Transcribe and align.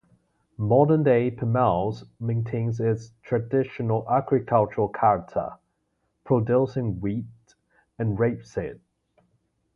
Modern-day 0.57 1.29
Pimelles 1.29 2.05
maintains 2.19 2.79
its 2.79 3.11
traditional 3.21 4.03
agricultural 4.09 4.87
character, 4.87 5.59
producing 6.23 6.99
wheat 7.01 7.53
and 7.99 8.17
rapeseed. 8.17 8.79